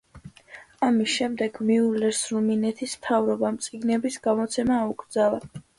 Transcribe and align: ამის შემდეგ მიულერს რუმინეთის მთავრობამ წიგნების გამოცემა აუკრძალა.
ამის 0.87 1.11
შემდეგ 1.17 1.59
მიულერს 1.69 2.23
რუმინეთის 2.37 2.99
მთავრობამ 3.03 3.61
წიგნების 3.69 4.23
გამოცემა 4.29 4.85
აუკრძალა. 4.89 5.51